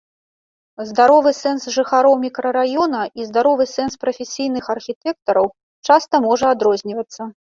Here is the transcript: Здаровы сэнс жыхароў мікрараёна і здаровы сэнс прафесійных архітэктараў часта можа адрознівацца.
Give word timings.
Здаровы 0.91 1.31
сэнс 1.39 1.63
жыхароў 1.75 2.15
мікрараёна 2.23 3.01
і 3.21 3.27
здаровы 3.29 3.63
сэнс 3.75 3.93
прафесійных 4.07 4.71
архітэктараў 4.77 5.45
часта 5.91 6.15
можа 6.27 6.45
адрознівацца. 6.57 7.21